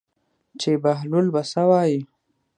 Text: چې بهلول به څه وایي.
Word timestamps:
چې 0.61 0.71
بهلول 0.83 1.27
به 1.33 1.41
څه 1.51 1.61
وایي. 1.69 1.99